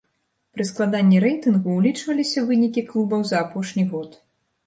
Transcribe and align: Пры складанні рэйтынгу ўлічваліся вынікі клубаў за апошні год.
Пры 0.53 0.63
складанні 0.69 1.19
рэйтынгу 1.25 1.75
ўлічваліся 1.75 2.39
вынікі 2.49 2.85
клубаў 2.93 3.21
за 3.33 3.37
апошні 3.45 3.83
год. 3.93 4.09